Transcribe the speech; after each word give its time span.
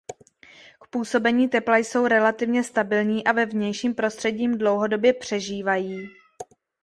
K 0.81 0.87
působení 0.87 1.47
tepla 1.49 1.77
jsou 1.77 2.07
relativně 2.07 2.63
stabilní 2.63 3.23
a 3.23 3.31
ve 3.31 3.45
vnějším 3.45 3.95
prostředí 3.95 4.47
dlouhodobě 4.47 5.13
přežívají. 5.13 6.09